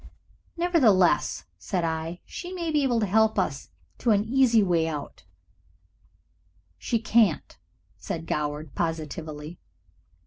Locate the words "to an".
3.99-4.23